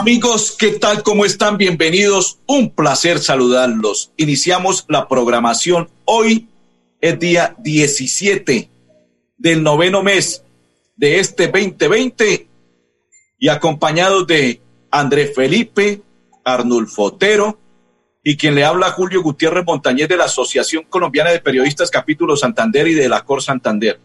[0.00, 1.02] Amigos, ¿qué tal?
[1.02, 1.58] ¿Cómo están?
[1.58, 2.38] Bienvenidos.
[2.46, 4.12] Un placer saludarlos.
[4.16, 5.90] Iniciamos la programación.
[6.06, 6.48] Hoy
[7.02, 8.70] es día 17
[9.36, 10.42] del noveno mes
[10.96, 12.48] de este 2020
[13.38, 16.00] y acompañados de Andrés Felipe,
[16.46, 17.58] Arnulfo Otero
[18.24, 22.88] y quien le habla Julio Gutiérrez Montañez de la Asociación Colombiana de Periodistas Capítulo Santander
[22.88, 24.00] y de la Cor Santander.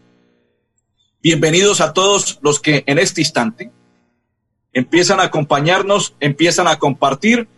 [1.22, 3.70] Bienvenidos a todos los que en este instante
[4.76, 7.48] empiezan a acompañarnos, empiezan a compartir,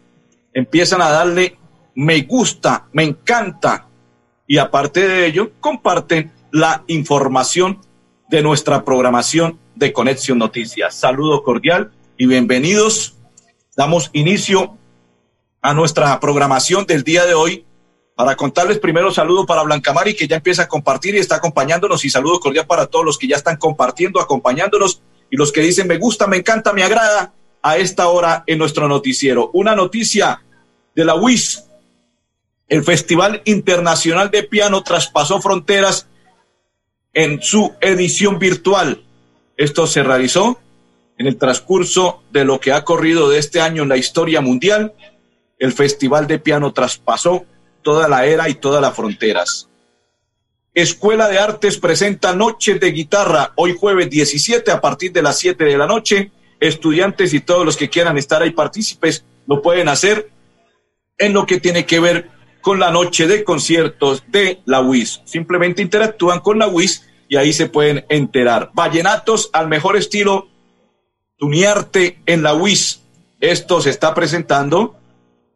[0.54, 1.58] empiezan a darle
[1.96, 3.88] me gusta, me encanta
[4.47, 7.80] y aparte de ello comparten la información
[8.28, 10.94] de nuestra programación de Conexión Noticias.
[10.94, 13.16] Saludo cordial y bienvenidos.
[13.77, 14.78] Damos inicio
[15.61, 17.66] a nuestra programación del día de hoy
[18.14, 22.05] para contarles primero saludo para Blanca Mari que ya empieza a compartir y está acompañándonos
[22.05, 25.86] y saludo cordial para todos los que ya están compartiendo, acompañándonos y los que dicen
[25.86, 29.50] me gusta, me encanta, me agrada a esta hora en nuestro noticiero.
[29.52, 30.42] Una noticia
[30.94, 31.64] de la WIS.
[32.68, 36.06] El Festival Internacional de Piano traspasó fronteras
[37.14, 39.02] en su edición virtual.
[39.56, 40.60] Esto se realizó
[41.16, 44.92] en el transcurso de lo que ha corrido de este año en la historia mundial.
[45.58, 47.44] El Festival de Piano traspasó
[47.82, 49.67] toda la era y todas las fronteras.
[50.74, 55.64] Escuela de Artes presenta Noches de Guitarra hoy jueves 17 a partir de las 7
[55.64, 56.30] de la noche.
[56.61, 60.30] Estudiantes y todos los que quieran estar ahí partícipes lo pueden hacer
[61.16, 62.30] en lo que tiene que ver
[62.61, 65.22] con la noche de conciertos de la WIS.
[65.24, 68.70] Simplemente interactúan con la WIS y ahí se pueden enterar.
[68.74, 70.48] Vallenatos al mejor estilo
[71.39, 73.02] Tuniarte en la WIS.
[73.40, 74.96] Esto se está presentando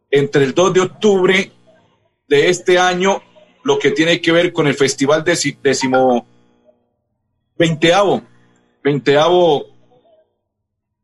[0.09, 1.51] entre el 2 de octubre
[2.27, 3.21] de este año
[3.63, 6.27] lo que tiene que ver con el festival décimo
[7.57, 8.21] veinteavo,
[8.83, 9.67] veinteavo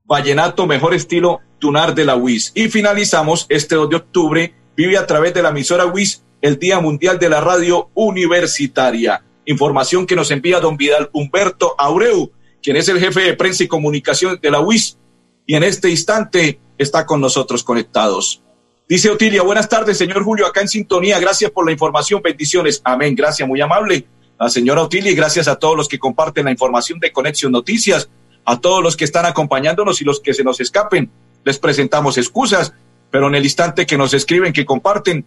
[0.05, 2.51] Vallenato Mejor Estilo Tunar de la WIS.
[2.55, 6.79] Y finalizamos este 2 de octubre, vive a través de la emisora WIS el Día
[6.79, 9.23] Mundial de la Radio Universitaria.
[9.45, 12.31] Información que nos envía don Vidal Humberto Aureu,
[12.61, 14.97] quien es el jefe de prensa y comunicación de la WIS,
[15.45, 18.41] y en este instante está con nosotros conectados.
[18.89, 21.19] Dice Otilia, buenas tardes, señor Julio, acá en sintonía.
[21.19, 22.23] Gracias por la información.
[22.23, 22.81] Bendiciones.
[22.83, 23.13] Amén.
[23.13, 24.07] Gracias, muy amable.
[24.39, 28.09] La señora Otilia y gracias a todos los que comparten la información de Conexión Noticias,
[28.45, 31.11] a todos los que están acompañándonos y los que se nos escapen.
[31.43, 32.73] Les presentamos excusas,
[33.11, 35.23] pero en el instante que nos escriben, que comparten,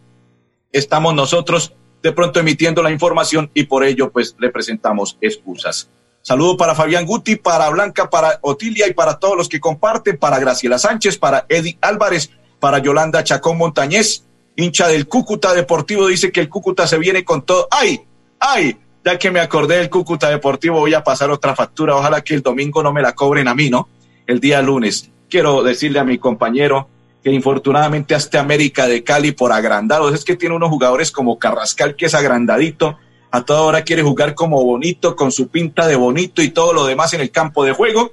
[0.72, 5.88] estamos nosotros de pronto emitiendo la información y por ello pues le presentamos excusas.
[6.22, 10.40] Saludo para Fabián Guti, para Blanca, para Otilia y para todos los que comparten, para
[10.40, 14.22] Graciela Sánchez, para Eddie Álvarez, para Yolanda Chacón Montañez,
[14.54, 17.66] hincha del Cúcuta Deportivo, dice que el Cúcuta se viene con todo.
[17.72, 18.02] ¡Ay!
[18.38, 18.76] ¡Ay!
[19.04, 21.96] Ya que me acordé del Cúcuta Deportivo, voy a pasar otra factura.
[21.96, 23.88] Ojalá que el domingo no me la cobren a mí, ¿no?
[24.28, 25.10] El día lunes.
[25.28, 26.86] Quiero decirle a mi compañero
[27.24, 30.14] que infortunadamente hasta América de Cali por agrandados.
[30.14, 32.96] Es que tiene unos jugadores como Carrascal, que es agrandadito.
[33.32, 36.86] A toda hora quiere jugar como bonito, con su pinta de bonito y todo lo
[36.86, 38.12] demás en el campo de juego.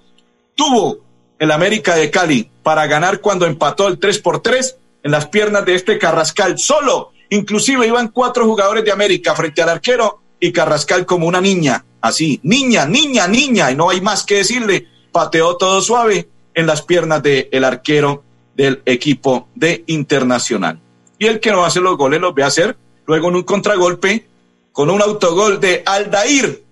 [0.56, 1.09] Tuvo
[1.40, 5.66] el América de Cali para ganar cuando empató el 3 por 3 en las piernas
[5.66, 7.12] de este Carrascal solo.
[7.30, 12.40] Inclusive iban cuatro jugadores de América frente al arquero y Carrascal como una niña, así,
[12.44, 17.22] niña, niña, niña, y no hay más que decirle, pateó todo suave en las piernas
[17.24, 18.24] del arquero
[18.56, 20.80] del equipo de Internacional.
[21.18, 24.28] Y el que no hace los goles los ve hacer luego en un contragolpe
[24.72, 26.64] con un autogol de Aldair.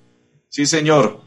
[0.50, 1.20] Sí, señor,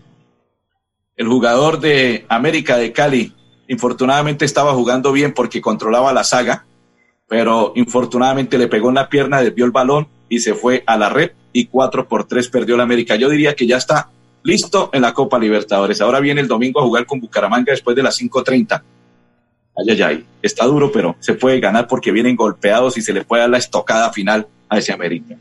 [1.21, 3.35] el jugador de América de Cali,
[3.69, 6.65] infortunadamente estaba jugando bien porque controlaba la saga,
[7.29, 11.11] pero infortunadamente le pegó en la pierna, desvió el balón y se fue a la
[11.11, 13.17] red y cuatro por tres perdió la América.
[13.17, 14.09] Yo diría que ya está
[14.43, 16.01] listo en la Copa Libertadores.
[16.01, 18.83] Ahora viene el domingo a jugar con Bucaramanga después de las 5.30.
[19.77, 20.27] Ay, ay, ay.
[20.41, 23.59] Está duro, pero se puede ganar porque vienen golpeados y se le puede dar la
[23.59, 25.37] estocada final a ese América.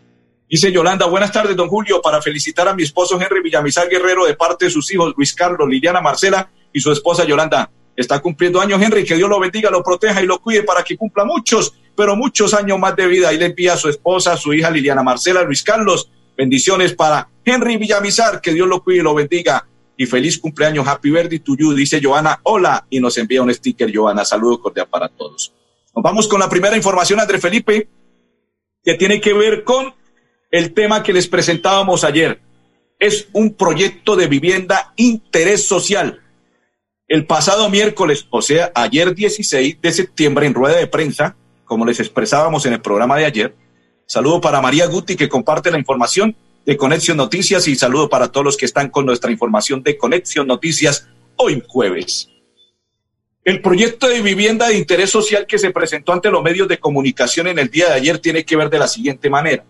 [0.49, 4.33] Dice Yolanda, buenas tardes, don Julio, para felicitar a mi esposo Henry Villamizar Guerrero de
[4.33, 7.69] parte de sus hijos Luis Carlos, Liliana Marcela y su esposa Yolanda.
[7.95, 10.97] Está cumpliendo años Henry, que Dios lo bendiga, lo proteja y lo cuide para que
[10.97, 13.31] cumpla muchos, pero muchos años más de vida.
[13.31, 16.09] Y le envía a su esposa, su hija Liliana Marcela, Luis Carlos.
[16.35, 19.67] Bendiciones para Henry Villamizar, que Dios lo cuide y lo bendiga.
[19.97, 22.39] Y feliz cumpleaños, Happy Birthday to you, dice Joana.
[22.41, 24.25] Hola, y nos envía un sticker, Joana.
[24.25, 25.53] Saludos cordial para todos.
[25.95, 27.87] Nos vamos con la primera información, André Felipe,
[28.83, 29.98] que tiene que ver con
[30.51, 32.39] El tema que les presentábamos ayer
[32.97, 36.21] es un proyecto de vivienda interés social.
[37.07, 41.35] El pasado miércoles, o sea, ayer 16 de septiembre, en rueda de prensa,
[41.65, 43.55] como les expresábamos en el programa de ayer,
[44.07, 46.35] saludo para María Guti que comparte la información
[46.65, 50.47] de Conexión Noticias y saludo para todos los que están con nuestra información de Conexión
[50.47, 52.27] Noticias hoy jueves.
[53.43, 57.47] El proyecto de vivienda de interés social que se presentó ante los medios de comunicación
[57.47, 59.63] en el día de ayer tiene que ver de la siguiente manera.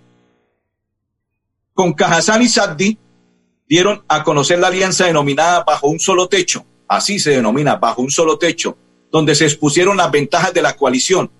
[1.79, 2.97] Con Cajazán y Saddi
[3.65, 8.11] dieron a conocer la alianza denominada Bajo un solo techo, así se denomina, Bajo un
[8.11, 8.77] solo techo,
[9.09, 11.31] donde se expusieron las ventajas de la coalición,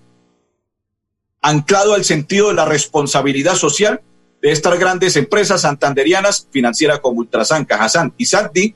[1.41, 4.01] anclado al sentido de la responsabilidad social
[4.41, 8.75] de estas grandes empresas santanderianas financieras como Ultrasan, Cajazán y Saddi,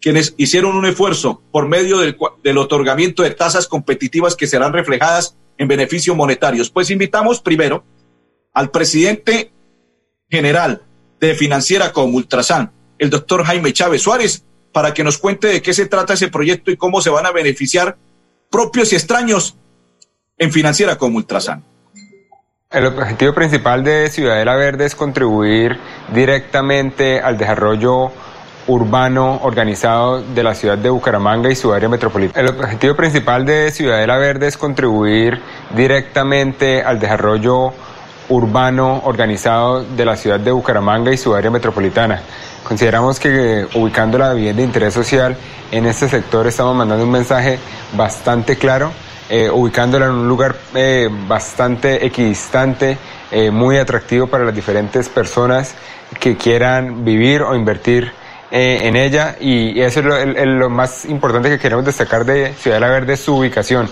[0.00, 5.36] quienes hicieron un esfuerzo por medio del, del, otorgamiento de tasas competitivas que serán reflejadas
[5.58, 6.70] en beneficios monetarios.
[6.70, 7.84] Pues invitamos primero
[8.52, 9.52] al presidente
[10.28, 10.82] general
[11.20, 15.72] de Financiera como Ultrasan, el doctor Jaime Chávez Suárez, para que nos cuente de qué
[15.72, 17.96] se trata ese proyecto y cómo se van a beneficiar
[18.50, 19.56] propios y extraños
[20.36, 21.64] en Financiera como Ultrasan.
[22.70, 25.78] El objetivo principal de Ciudadela Verde es contribuir
[26.12, 28.10] directamente al desarrollo
[28.66, 32.40] urbano organizado de la ciudad de Bucaramanga y su área metropolitana.
[32.40, 35.40] El objetivo principal de Ciudadela Verde es contribuir
[35.76, 37.93] directamente al desarrollo urbano
[38.28, 42.20] organizado de la ciudad de Bucaramanga y su área metropolitana.
[42.66, 45.36] Consideramos que ubicando la vivienda de interés social
[45.70, 47.58] en este sector estamos mandando un mensaje
[47.96, 48.92] bastante claro
[49.30, 52.98] eh, ubicándola en un lugar eh, bastante equidistante,
[53.30, 55.74] eh, muy atractivo para las diferentes personas
[56.20, 58.12] que quieran vivir o invertir
[58.56, 62.88] en ella y, eso es lo, más importante que queremos destacar de Ciudad de la
[62.88, 63.88] Verde, su ubicación.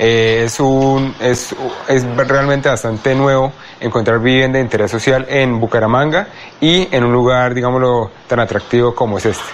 [0.00, 1.54] Es, un, es,
[1.86, 7.52] es realmente bastante nuevo encontrar vivienda de interés social en Bucaramanga y en un lugar,
[7.52, 9.44] digámoslo, tan atractivo como es este.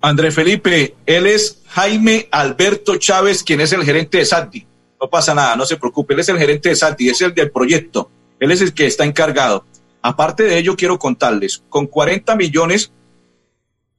[0.00, 4.66] André Felipe, él es Jaime Alberto Chávez, quien es el gerente de Santi.
[5.00, 7.52] No pasa nada, no se preocupe, él es el gerente de Santi, es el del
[7.52, 9.64] proyecto, él es el que está encargado.
[10.02, 12.90] Aparte de ello, quiero contarles, con 40 millones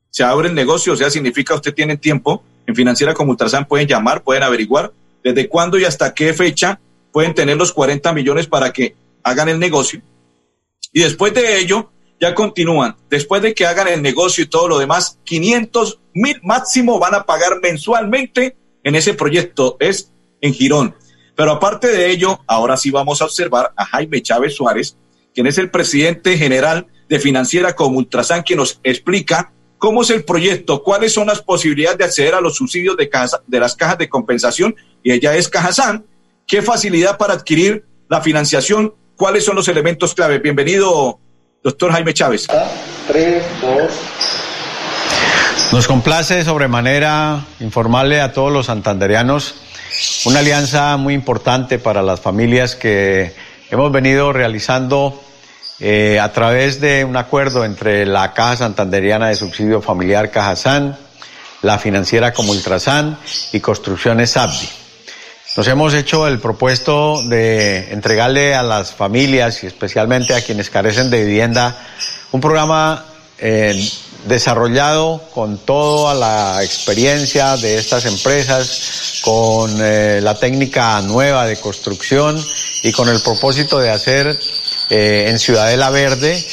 [0.09, 3.87] se abre el negocio, o sea, significa usted tiene tiempo, en Financiera como Ultrasan pueden
[3.87, 4.91] llamar, pueden averiguar
[5.23, 6.79] desde cuándo y hasta qué fecha
[7.11, 10.01] pueden tener los 40 millones para que hagan el negocio.
[10.93, 11.89] Y después de ello,
[12.19, 12.95] ya continúan.
[13.09, 17.23] Después de que hagan el negocio y todo lo demás, 500 mil máximo van a
[17.23, 19.77] pagar mensualmente en ese proyecto.
[19.79, 20.11] Es
[20.41, 20.95] en Girón.
[21.35, 24.97] Pero aparte de ello, ahora sí vamos a observar a Jaime Chávez Suárez,
[25.35, 30.23] quien es el presidente general de Financiera como Ultrasan, que nos explica cómo es el
[30.23, 34.75] proyecto, cuáles son las posibilidades de acceder a los subsidios de, las cajas de compensación,
[35.03, 36.05] y ella es Cajasan,
[36.45, 40.39] qué facilidad para adquirir la financiación, cuáles son los elementos clave.
[40.39, 41.19] Bienvenido,
[41.63, 42.47] Doctor Jaime Chávez.
[43.07, 43.91] Tres, dos.
[45.71, 49.55] Nos complace sobremanera informarle a todos los santanderianos
[50.25, 53.33] una alianza muy importante para las familias que
[53.69, 55.21] hemos venido realizando
[55.79, 60.97] eh, a través de un acuerdo entre la Caja Santanderiana de Subsidio Familiar Cajasán,
[61.61, 63.17] la financiera como Ultrasan
[63.51, 64.69] y Construcciones Abdi.
[65.55, 71.09] Nos hemos hecho el propuesto de entregarle a las familias y especialmente a quienes carecen
[71.09, 71.75] de vivienda
[72.31, 73.05] un programa
[73.39, 73.89] eh,
[74.27, 82.43] desarrollado con toda la experiencia de estas empresas, con eh, la técnica nueva de construcción
[82.83, 84.37] y con el propósito de hacer
[84.89, 86.43] eh, en Ciudadela Verde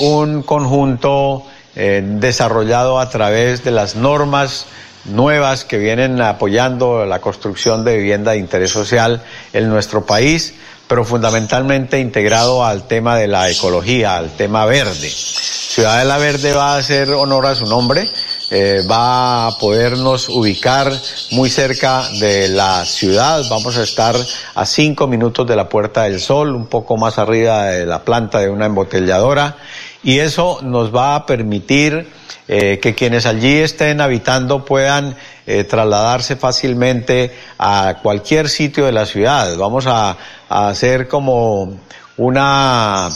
[0.00, 1.44] un conjunto
[1.74, 4.64] desarrollado a través de las normas
[5.08, 10.54] nuevas que vienen apoyando la construcción de vivienda de interés social en nuestro país,
[10.88, 15.10] pero fundamentalmente integrado al tema de la ecología, al tema verde.
[15.10, 18.08] Ciudad de la Verde va a hacer honor a su nombre,
[18.50, 20.92] eh, va a podernos ubicar
[21.32, 24.16] muy cerca de la ciudad, vamos a estar
[24.54, 28.38] a cinco minutos de la Puerta del Sol, un poco más arriba de la planta
[28.38, 29.56] de una embotelladora,
[30.02, 32.08] y eso nos va a permitir
[32.48, 35.16] eh, que quienes allí estén habitando puedan
[35.48, 39.56] eh, trasladarse fácilmente a cualquier sitio de la ciudad.
[39.56, 40.16] Vamos a,
[40.48, 41.80] hacer como
[42.16, 43.08] una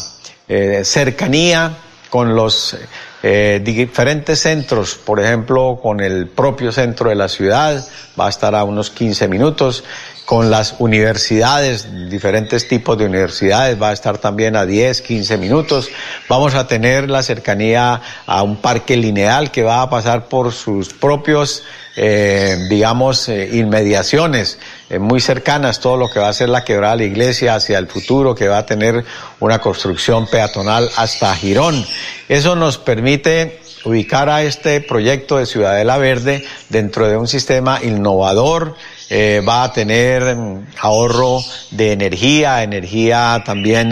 [0.49, 1.77] eh, cercanía
[2.09, 2.77] con los
[3.23, 7.87] diferentes centros, por ejemplo, con el propio centro de la ciudad,
[8.19, 9.85] va a estar a unos 15 minutos,
[10.31, 15.89] con las universidades, diferentes tipos de universidades, va a estar también a 10, 15 minutos.
[16.29, 20.91] Vamos a tener la cercanía a un parque lineal que va a pasar por sus
[20.91, 21.65] propios
[21.97, 26.95] eh, digamos, eh, inmediaciones eh, muy cercanas, todo lo que va a ser la quebrada
[26.95, 29.05] de la iglesia hacia el futuro, que va a tener
[29.41, 31.85] una construcción peatonal hasta Girón.
[32.29, 38.77] Eso nos permite ubicar a este proyecto de Ciudadela Verde dentro de un sistema innovador,
[39.11, 41.41] va a tener mm, ahorro
[41.71, 43.91] de energía, energía también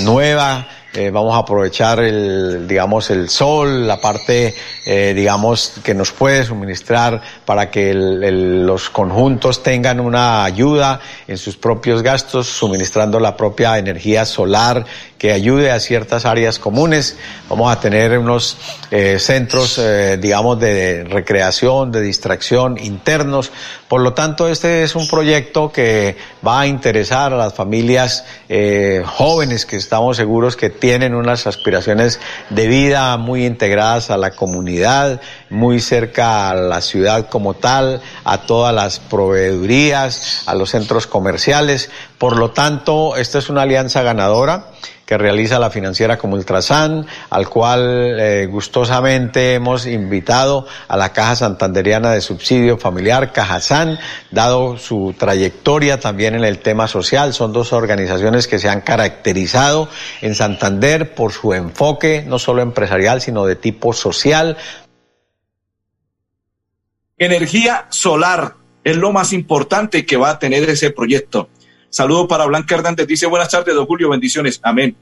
[0.00, 4.54] nueva, eh, vamos a aprovechar el, digamos, el sol, la parte,
[4.86, 11.56] eh, digamos, que nos puede suministrar para que los conjuntos tengan una ayuda en sus
[11.56, 14.86] propios gastos, suministrando la propia energía solar
[15.18, 17.18] que ayude a ciertas áreas comunes.
[17.48, 18.56] Vamos a tener unos
[18.90, 19.80] eh, centros,
[20.20, 23.50] digamos, de recreación, de distracción internos.
[23.88, 28.24] Por lo tanto, este es un proyecto que va a interesar a las familias
[29.06, 32.20] jóvenes que estamos seguros que tienen unas aspiraciones
[32.50, 35.20] de vida muy integradas a la comunidad,
[35.50, 41.90] muy cerca a la ciudad como tal, a todas las proveedurías, a los centros comerciales.
[42.18, 44.66] Por lo tanto, esta es una alianza ganadora
[45.08, 51.34] que realiza la financiera como Ultrasan, al cual eh, gustosamente hemos invitado a la Caja
[51.34, 53.98] Santanderiana de Subsidio Familiar, Cajasan,
[54.30, 57.32] dado su trayectoria también en el tema social.
[57.32, 59.88] Son dos organizaciones que se han caracterizado
[60.20, 64.58] en Santander por su enfoque, no solo empresarial, sino de tipo social.
[67.16, 71.48] Energía solar es lo más importante que va a tener ese proyecto.
[71.90, 73.06] Saludo para Blanca Hernández.
[73.06, 74.10] Dice buenas tardes, don Julio.
[74.10, 74.60] Bendiciones.
[74.62, 74.96] Amén.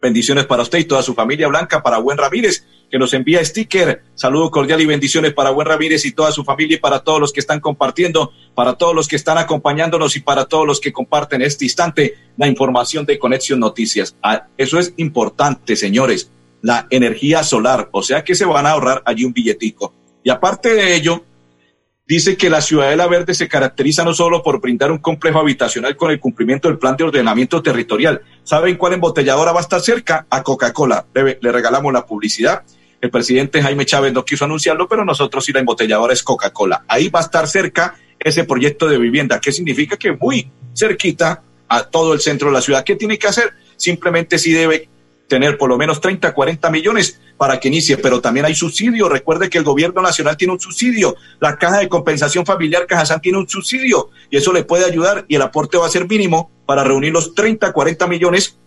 [0.00, 4.02] Bendiciones para usted y toda su familia blanca, para Buen Ramírez, que nos envía sticker.
[4.14, 7.32] Saludo cordial y bendiciones para Buen Ramírez y toda su familia y para todos los
[7.32, 11.42] que están compartiendo, para todos los que están acompañándonos y para todos los que comparten
[11.42, 14.14] este instante la información de Conexión Noticias.
[14.22, 16.30] Ah, eso es importante, señores.
[16.62, 19.92] La energía solar, o sea que se van a ahorrar allí un billetico.
[20.22, 21.24] Y aparte de ello,
[22.08, 26.10] dice que la Ciudadela Verde se caracteriza no solo por brindar un complejo habitacional con
[26.10, 28.22] el cumplimiento del plan de ordenamiento territorial.
[28.44, 30.26] ¿Saben cuál embotelladora va a estar cerca?
[30.30, 31.04] A Coca-Cola.
[31.14, 32.62] Le, regalamos la publicidad.
[33.00, 36.82] El presidente Jaime Chávez no quiso anunciarlo, pero nosotros sí la embotelladora es Coca-Cola.
[36.88, 41.84] Ahí va a estar cerca ese proyecto de vivienda, que significa que muy cerquita a
[41.84, 42.84] todo el centro de la ciudad.
[42.84, 43.52] ¿Qué tiene que hacer?
[43.76, 44.88] Simplemente sí debe
[45.28, 49.08] tener por lo menos 30, 40 millones para que inicie, pero también hay subsidio.
[49.08, 53.38] Recuerde que el gobierno nacional tiene un subsidio, la caja de compensación familiar Cajazán tiene
[53.38, 56.82] un subsidio y eso le puede ayudar y el aporte va a ser mínimo para
[56.82, 58.58] reunir los 30, 40 millones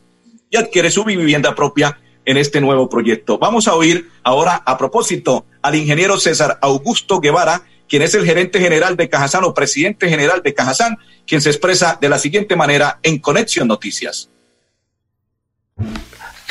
[0.49, 3.37] y adquiere su vivienda propia en este nuevo proyecto.
[3.39, 8.59] Vamos a oír ahora a propósito al ingeniero César Augusto Guevara, quien es el gerente
[8.59, 12.99] general de Cajazán o presidente general de Cajazán, quien se expresa de la siguiente manera
[13.03, 14.29] en Conexión Noticias.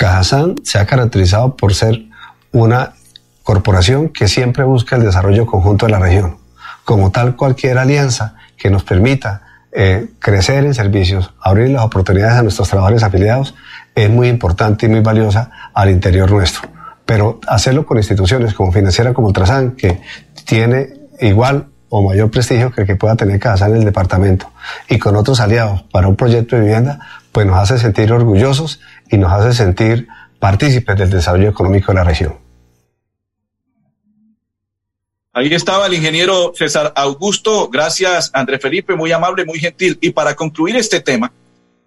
[0.01, 2.07] Cajazán se ha caracterizado por ser
[2.53, 2.95] una
[3.43, 6.39] corporación que siempre busca el desarrollo conjunto de la región.
[6.87, 9.43] Como tal, cualquier alianza que nos permita
[9.73, 13.55] eh, crecer en servicios, abrir las oportunidades a nuestros trabajadores afiliados,
[13.95, 16.71] es muy importante y muy valiosa al interior nuestro.
[17.05, 20.01] Pero hacerlo con instituciones como Financiera, como Ultrasan, que
[20.47, 24.51] tiene igual o mayor prestigio que el que pueda tener Cajazán en el departamento,
[24.89, 27.01] y con otros aliados para un proyecto de vivienda,
[27.33, 30.09] pues nos hace sentir orgullosos y nos hace sentir
[30.39, 32.39] partícipes del desarrollo económico de la región.
[35.33, 37.69] Ahí estaba el ingeniero César Augusto.
[37.69, 39.97] Gracias, Andrés Felipe, muy amable, muy gentil.
[40.01, 41.33] Y para concluir este tema,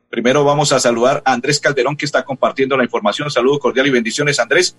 [0.10, 3.30] primero vamos a saludar a Andrés Calderón, que está compartiendo la información.
[3.30, 4.78] Saludo cordial y bendiciones, Andrés.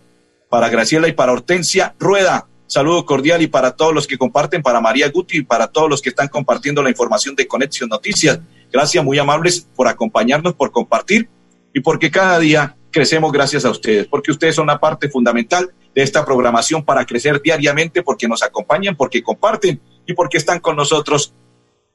[0.49, 2.47] Para Graciela y para Hortensia Rueda.
[2.66, 6.00] Saludo cordial y para todos los que comparten, para María Guti y para todos los
[6.00, 8.40] que están compartiendo la información de Conexión Noticias.
[8.75, 11.28] Gracias, muy amables por acompañarnos, por compartir
[11.73, 16.02] y porque cada día crecemos gracias a ustedes, porque ustedes son una parte fundamental de
[16.02, 21.33] esta programación para crecer diariamente, porque nos acompañan, porque comparten y porque están con nosotros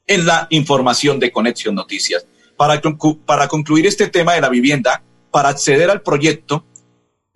[0.07, 2.25] en la información de Conexión Noticias.
[2.55, 2.81] Para,
[3.25, 6.63] para concluir este tema de la vivienda, para acceder al proyecto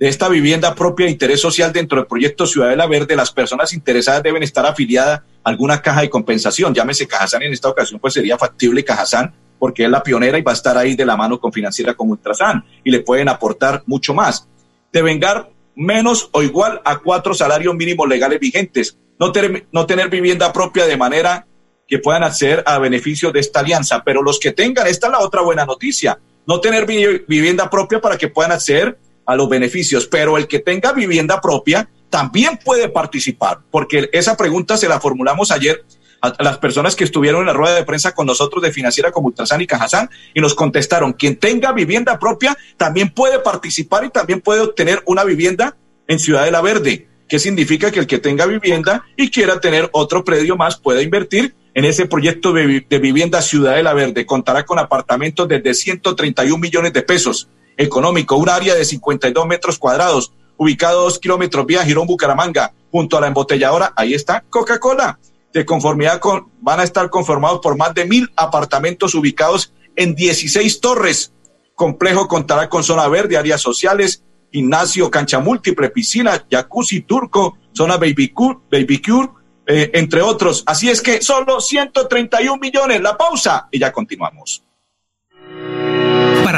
[0.03, 4.21] de esta vivienda propia de interés social dentro del proyecto Ciudadela Verde, las personas interesadas
[4.21, 8.37] deben estar afiliadas a alguna caja de compensación, llámese Cajazán en esta ocasión, pues sería
[8.37, 11.53] factible Cajazán porque es la pionera y va a estar ahí de la mano con
[11.53, 14.45] Financiera como Ultrasan y le pueden aportar mucho más.
[14.91, 18.97] De vengar menos o igual a cuatro salarios mínimos legales vigentes.
[19.17, 19.31] No,
[19.71, 21.47] no tener vivienda propia de manera
[21.87, 24.03] que puedan acceder a beneficios de esta alianza.
[24.03, 28.17] Pero los que tengan, esta es la otra buena noticia, no tener vivienda propia para
[28.17, 30.07] que puedan acceder a los beneficios.
[30.07, 35.51] Pero el que tenga vivienda propia también puede participar, porque esa pregunta se la formulamos
[35.51, 35.83] ayer
[36.23, 39.27] a las personas que estuvieron en la rueda de prensa con nosotros de Financiera como
[39.27, 44.39] Ultrasan y Cajazán y nos contestaron, quien tenga vivienda propia también puede participar y también
[44.39, 45.75] puede obtener una vivienda
[46.07, 49.89] en Ciudad de la Verde, que significa que el que tenga vivienda y quiera tener
[49.91, 54.25] otro predio más pueda invertir en ese proyecto de, vivienda Ciudad de la Verde.
[54.25, 60.33] Contará con apartamentos desde 131 millones de pesos, económico, un área de 52 metros cuadrados,
[60.57, 65.19] ubicado dos kilómetros vía Girón Bucaramanga, junto a la embotelladora, ahí está Coca-Cola
[65.53, 70.81] de conformidad con, van a estar conformados por más de mil apartamentos ubicados en 16
[70.81, 71.31] torres.
[71.75, 78.29] Complejo contará con zona verde, áreas sociales, gimnasio, cancha múltiple, piscina, jacuzzi turco, zona baby
[78.29, 79.29] cure, baby cure
[79.67, 80.63] eh, entre otros.
[80.65, 83.01] Así es que solo 131 millones.
[83.01, 84.62] La pausa y ya continuamos.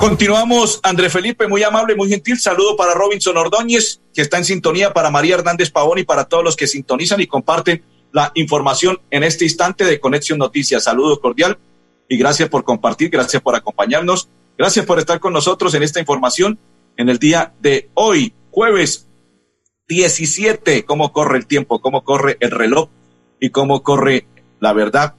[0.00, 2.38] Continuamos, André Felipe, muy amable, muy gentil.
[2.38, 6.44] Saludo para Robinson Ordóñez, que está en sintonía, para María Hernández Pavón y para todos
[6.44, 10.84] los que sintonizan y comparten la información en este instante de Conexión Noticias.
[10.84, 11.58] Saludo cordial
[12.08, 16.60] y gracias por compartir, gracias por acompañarnos, gracias por estar con nosotros en esta información
[16.96, 19.08] en el día de hoy, jueves
[19.88, 20.84] 17.
[20.84, 21.80] ¿Cómo corre el tiempo?
[21.80, 22.88] ¿Cómo corre el reloj?
[23.40, 24.28] ¿Y cómo corre
[24.60, 25.16] la verdad?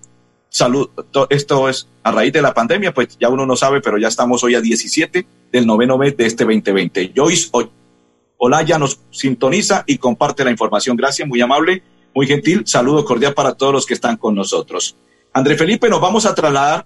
[0.50, 0.89] Salud,
[1.29, 4.44] esto es a raíz de la pandemia, pues ya uno no sabe, pero ya estamos
[4.44, 7.13] hoy a 17 del noveno mes de este 2020.
[7.15, 7.50] Joyce
[8.38, 10.95] Olaya nos sintoniza y comparte la información.
[10.97, 11.84] Gracias, muy amable,
[12.15, 12.63] muy gentil.
[12.65, 14.95] Saludo cordial para todos los que están con nosotros.
[15.34, 16.86] André Felipe, nos vamos a trasladar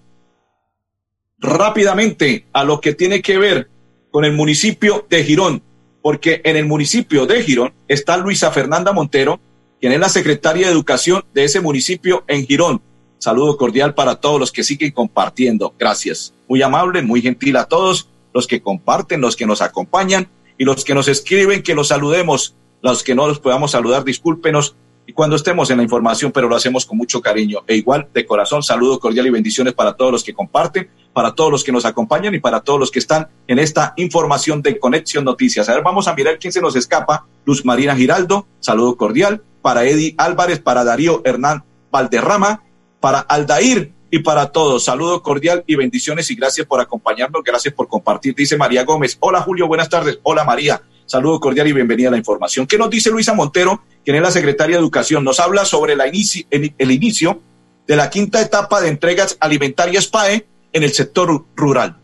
[1.38, 3.68] rápidamente a lo que tiene que ver
[4.10, 5.62] con el municipio de Girón,
[6.02, 9.40] porque en el municipio de Girón está Luisa Fernanda Montero,
[9.80, 12.82] quien es la secretaria de Educación de ese municipio en Girón
[13.24, 15.72] Saludo cordial para todos los que siguen compartiendo.
[15.78, 16.34] Gracias.
[16.46, 20.84] Muy amable, muy gentil a todos los que comparten, los que nos acompañan y los
[20.84, 22.54] que nos escriben que los saludemos.
[22.82, 24.76] Los que no los podamos saludar, discúlpenos.
[25.06, 27.60] Y cuando estemos en la información, pero lo hacemos con mucho cariño.
[27.66, 31.50] E igual, de corazón, saludo cordial y bendiciones para todos los que comparten, para todos
[31.50, 35.24] los que nos acompañan y para todos los que están en esta información de Conexión
[35.24, 35.66] Noticias.
[35.70, 37.24] A ver, vamos a mirar quién se nos escapa.
[37.46, 39.42] Luz Marina Giraldo, saludo cordial.
[39.62, 42.63] Para Eddie Álvarez, para Darío Hernán Valderrama,
[43.04, 44.86] para Aldair y para todos.
[44.86, 48.34] Saludo cordial y bendiciones y gracias por acompañarnos, gracias por compartir.
[48.34, 49.18] Dice María Gómez.
[49.20, 50.20] Hola Julio, buenas tardes.
[50.22, 50.80] Hola María.
[51.04, 52.66] Saludo cordial y bienvenida a la información.
[52.66, 55.22] ¿Qué nos dice Luisa Montero, quien es la secretaria de Educación?
[55.22, 57.42] Nos habla sobre la el, inicio
[57.86, 61.98] de la quinta etapa de entregas alimentarias PAE en el sector rural.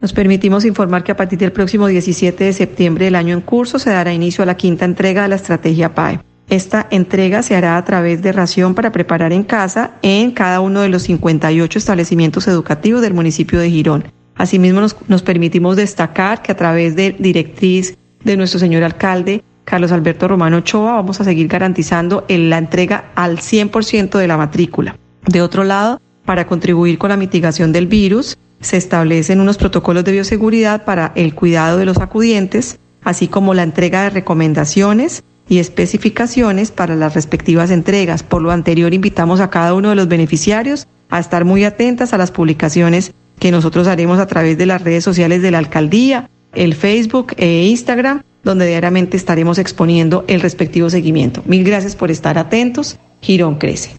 [0.00, 3.80] Nos permitimos informar que a partir del próximo 17 de septiembre del año en curso
[3.80, 6.20] se dará inicio a la quinta entrega de la estrategia PAE.
[6.50, 10.80] Esta entrega se hará a través de ración para preparar en casa en cada uno
[10.80, 14.04] de los 58 establecimientos educativos del municipio de Girón.
[14.34, 20.26] Asimismo, nos, permitimos destacar que a través de directriz de nuestro señor alcalde, Carlos Alberto
[20.26, 24.96] Romano Ochoa, vamos a seguir garantizando la entrega al 100% de la matrícula.
[25.28, 30.12] De otro lado, para contribuir con la mitigación del virus, se establecen unos protocolos de
[30.12, 36.70] bioseguridad para el cuidado de los acudientes, así como la entrega de recomendaciones y especificaciones
[36.70, 38.22] para las respectivas entregas.
[38.22, 42.18] Por lo anterior, invitamos a cada uno de los beneficiarios a estar muy atentas a
[42.18, 46.74] las publicaciones que nosotros haremos a través de las redes sociales de la alcaldía, el
[46.74, 51.42] Facebook e Instagram, donde diariamente estaremos exponiendo el respectivo seguimiento.
[51.46, 52.98] Mil gracias por estar atentos.
[53.20, 53.90] Girón crece.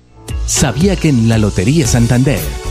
[0.45, 2.39] ¿Sabía que en la Lotería Santander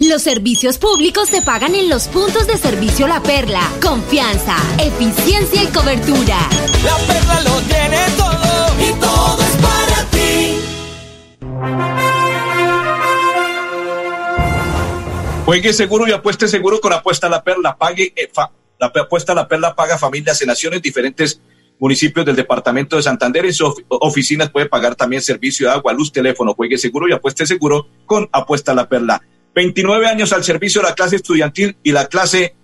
[0.00, 3.68] Los servicios públicos se pagan en los puntos de servicio La Perla.
[3.82, 6.38] Confianza, eficiencia y cobertura.
[6.84, 10.54] La Perla lo tiene todo y todo es para ti.
[15.44, 17.76] Juegue seguro y apueste seguro con Apuesta La Perla.
[17.76, 18.30] Pague, eh,
[18.78, 21.40] la Apuesta La Perla paga familias en naciones diferentes
[21.80, 23.46] municipios del departamento de Santander.
[23.46, 26.54] En sus oficinas puede pagar también servicio de agua, luz, teléfono.
[26.54, 29.20] Juegue seguro y apueste seguro con Apuesta La Perla.
[29.58, 32.54] 29 años al servicio de la clase estudiantil y la clase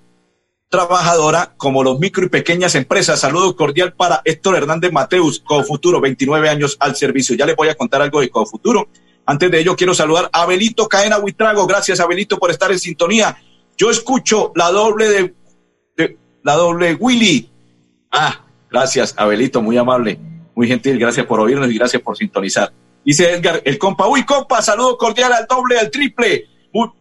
[0.68, 3.18] trabajadora como los micro y pequeñas empresas.
[3.18, 7.34] Saludo cordial para Héctor Hernández Mateus, Cofuturo, 29 años al servicio.
[7.34, 8.86] Ya les voy a contar algo de Cofuturo.
[9.26, 11.66] Antes de ello, quiero saludar a Abelito Caena Huitrago.
[11.66, 13.38] Gracias, Abelito, por estar en sintonía.
[13.76, 15.34] Yo escucho la doble
[15.96, 17.50] de, la doble Willy.
[18.12, 20.20] Ah, gracias, Abelito, muy amable,
[20.54, 20.96] muy gentil.
[21.00, 22.72] Gracias por oírnos y gracias por sintonizar.
[23.04, 24.06] Dice Edgar, el compa.
[24.06, 26.53] Uy, compa, saludo cordial al doble, al triple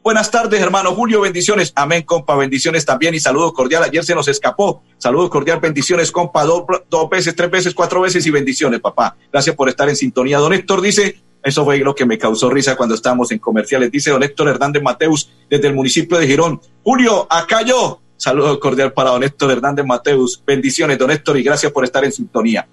[0.04, 1.74] buenas tardes, hermano Julio, bendiciones.
[1.76, 3.84] Amén, compa, bendiciones también y saludo cordial.
[3.84, 4.84] Ayer se nos escapó.
[4.98, 6.64] Saludo cordial, bendiciones, compa, dos,
[7.10, 9.18] veces, tres veces, cuatro veces y bendiciones, papá.
[9.32, 10.38] Gracias por estar en sintonía.
[10.38, 13.92] Don Héctor dice, eso fue lo que me causó risa cuando estábamos en comerciales.
[13.92, 16.62] Dice don Héctor Hernández Mateus desde el municipio de Girón.
[16.84, 18.00] Julio, acá yo.
[18.16, 20.42] Saludo cordial para don Héctor Hernández Mateus.
[20.46, 22.68] Bendiciones, don Héctor, y gracias por estar en sintonía.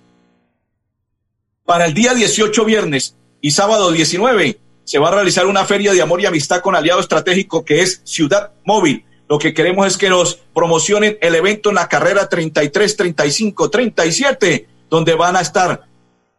[1.65, 4.59] Para el día 18 viernes y sábado 19
[4.91, 8.03] se va a realizar una feria de amor y amistad con aliado estratégico que es
[8.03, 9.05] Ciudad Móvil.
[9.29, 14.67] Lo que queremos es que nos promocionen el evento en la carrera 33, 35, 37,
[14.89, 15.85] donde van a estar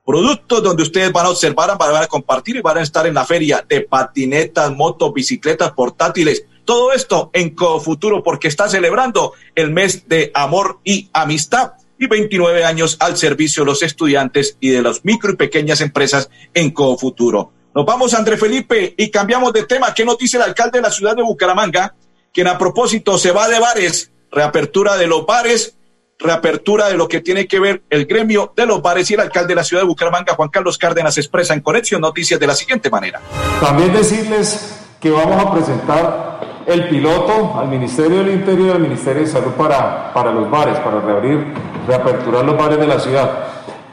[0.05, 3.23] productos donde ustedes van a observar, van a compartir y van a estar en la
[3.23, 6.43] feria de patinetas, motos, bicicletas, portátiles.
[6.65, 12.65] Todo esto en Cofuturo porque está celebrando el mes de amor y amistad y 29
[12.65, 17.53] años al servicio de los estudiantes y de las micro y pequeñas empresas en Cofuturo.
[17.73, 19.93] Nos vamos, André Felipe, y cambiamos de tema.
[19.93, 21.95] ¿Qué nos dice el alcalde de la ciudad de Bucaramanga?
[22.33, 25.77] Quien a propósito se va de bares, reapertura de los bares,
[26.19, 29.49] reapertura de lo que tiene que ver el gremio de los bares y el alcalde
[29.49, 32.89] de la ciudad de Bucaramanga, Juan Carlos Cárdenas, expresa en Conexión Noticias de la siguiente
[32.89, 33.21] manera.
[33.61, 39.21] También decirles que vamos a presentar el piloto al Ministerio del Interior y al Ministerio
[39.21, 41.53] de Salud para, para los bares, para reabrir,
[41.87, 43.31] reaperturar los bares de la ciudad.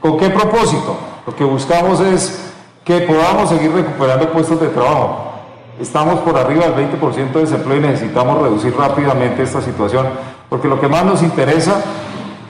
[0.01, 0.99] ¿Con qué propósito?
[1.27, 2.47] Lo que buscamos es
[2.88, 5.33] que podamos seguir recuperando puestos de trabajo.
[5.79, 10.07] Estamos por arriba del 20% de desempleo y necesitamos reducir rápidamente esta situación,
[10.48, 11.83] porque lo que más nos interesa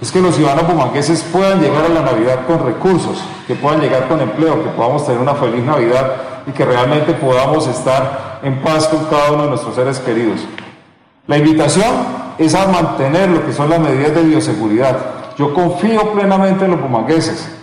[0.01, 4.07] es que los ciudadanos bumangueses puedan llegar a la Navidad con recursos, que puedan llegar
[4.07, 6.13] con empleo, que podamos tener una feliz Navidad
[6.47, 10.43] y que realmente podamos estar en paz con cada uno de nuestros seres queridos.
[11.27, 11.93] La invitación
[12.39, 14.99] es a mantener lo que son las medidas de bioseguridad.
[15.37, 17.58] Yo confío plenamente en los bumangueses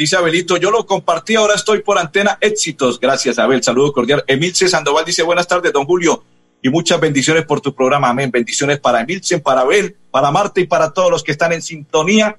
[0.00, 2.98] dice Abelito, yo lo compartí, ahora estoy por antena, éxitos.
[2.98, 4.24] Gracias, Abel, saludo cordial.
[4.26, 6.24] Emilce Sandoval dice, buenas tardes, don Julio,
[6.62, 8.30] y muchas bendiciones por tu programa, amén.
[8.30, 12.38] Bendiciones para Emilce, para Abel, para Marta y para todos los que están en sintonía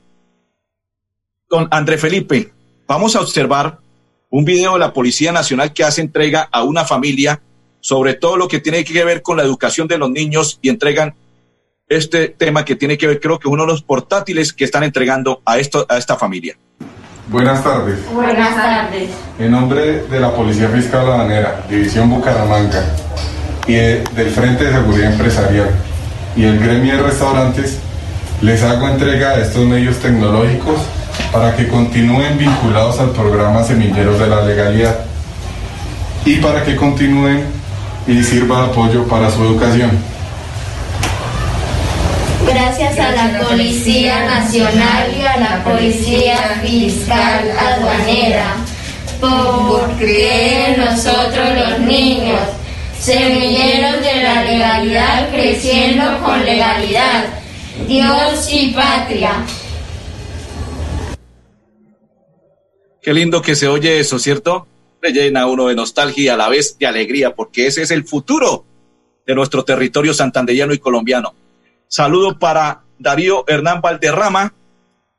[1.47, 2.51] con André Felipe.
[2.87, 3.77] Vamos a observar
[4.31, 7.43] un video de la Policía Nacional que hace entrega a una familia
[7.79, 11.13] sobre todo lo que tiene que ver con la educación de los niños y entregan
[11.89, 15.43] este tema que tiene que ver, creo que uno de los portátiles que están entregando
[15.45, 16.57] a, esto, a esta familia.
[17.31, 17.97] Buenas tardes.
[18.13, 19.09] Buenas tardes.
[19.39, 22.83] En nombre de la Policía Fiscal Aduanera, División Bucaramanga
[23.65, 25.69] y del Frente de Seguridad Empresarial
[26.35, 27.79] y el gremio de restaurantes,
[28.41, 30.75] les hago entrega de estos medios tecnológicos
[31.31, 34.99] para que continúen vinculados al programa Semilleros de la Legalidad
[36.25, 37.45] y para que continúen
[38.07, 39.91] y sirva de apoyo para su educación.
[42.45, 48.55] Gracias a la Policía Nacional y a la Policía Fiscal Aduanera
[49.19, 52.41] por creer en nosotros los niños,
[52.99, 57.25] semilleros de la legalidad creciendo con legalidad,
[57.87, 59.45] Dios y patria.
[63.01, 64.67] Qué lindo que se oye eso, ¿cierto?
[65.01, 68.65] Le llena uno de nostalgia a la vez de alegría, porque ese es el futuro
[69.25, 71.33] de nuestro territorio santanderiano y colombiano.
[71.91, 74.53] Saludo para Darío Hernán Valderrama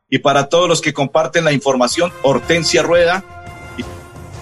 [0.09, 3.23] y para todos los que comparten la información, Hortensia Rueda
[3.77, 3.85] y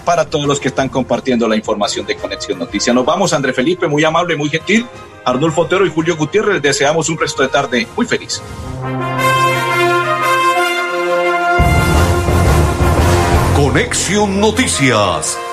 [0.05, 2.93] para todos los que están compartiendo la información de Conexión Noticia.
[2.93, 4.87] Nos vamos, André Felipe, muy amable, muy gentil.
[5.25, 8.41] Arnulfo Otero y Julio Gutiérrez, les deseamos un resto de tarde muy feliz.
[13.57, 15.37] Conexión Noticias